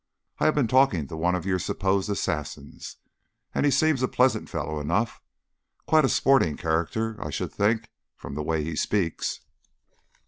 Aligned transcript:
I 0.39 0.45
have 0.45 0.55
been 0.55 0.67
talking 0.67 1.05
to 1.09 1.15
one 1.15 1.35
of 1.35 1.45
your 1.45 1.59
supposed 1.59 2.09
assassins, 2.09 2.95
and 3.53 3.67
he 3.67 3.71
seems 3.71 4.01
a 4.01 4.07
pleasant 4.07 4.49
fellow 4.49 4.79
enough; 4.79 5.21
quite 5.85 6.05
a 6.05 6.09
sporting 6.09 6.57
character, 6.57 7.23
I 7.23 7.29
should 7.29 7.53
think, 7.53 7.87
from 8.15 8.33
the 8.33 8.41
way 8.41 8.63
he 8.63 8.75
speaks." 8.75 9.41